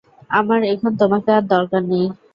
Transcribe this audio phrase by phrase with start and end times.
[0.31, 2.05] আমার এখন তোমাকে আর দরকার নেই।